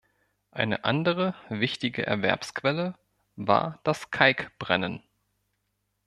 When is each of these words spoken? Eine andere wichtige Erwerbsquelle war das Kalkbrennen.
Eine 0.49 0.83
andere 0.83 1.35
wichtige 1.49 2.03
Erwerbsquelle 2.07 2.95
war 3.35 3.79
das 3.83 4.09
Kalkbrennen. 4.09 5.03